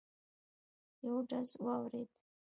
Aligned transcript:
یو 1.03 1.15
ډز 1.29 1.49
واورېد. 1.63 2.09